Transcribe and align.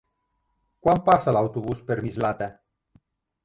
Quan 0.87 1.03
passa 1.11 1.35
l'autobús 1.37 1.85
per 1.91 2.01
Mislata? 2.09 2.51